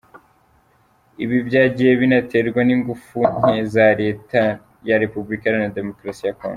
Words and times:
Ibi 1.23 1.37
byagiye 1.47 1.91
binaterwa 2.01 2.61
n’ingufu 2.63 3.17
nke 3.39 3.57
za 3.73 3.87
leta 4.01 4.41
ya 4.87 4.95
Repubulika 5.03 5.43
Iharanira 5.45 5.79
Demokarasi 5.79 6.23
ya 6.27 6.35
Congo. 6.37 6.49